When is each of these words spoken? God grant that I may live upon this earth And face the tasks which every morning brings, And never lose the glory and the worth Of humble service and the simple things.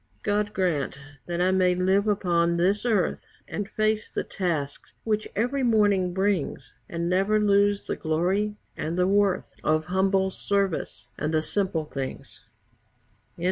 God 0.23 0.51
grant 0.53 0.99
that 1.27 1.41
I 1.41 1.51
may 1.51 1.75
live 1.75 2.07
upon 2.07 2.57
this 2.57 2.87
earth 2.87 3.27
And 3.47 3.69
face 3.69 4.09
the 4.09 4.23
tasks 4.23 4.95
which 5.03 5.27
every 5.35 5.61
morning 5.61 6.11
brings, 6.11 6.75
And 6.89 7.07
never 7.07 7.39
lose 7.39 7.83
the 7.83 7.95
glory 7.95 8.55
and 8.75 8.97
the 8.97 9.05
worth 9.07 9.53
Of 9.63 9.85
humble 9.85 10.31
service 10.31 11.05
and 11.19 11.31
the 11.31 11.43
simple 11.43 11.85
things. 11.85 12.47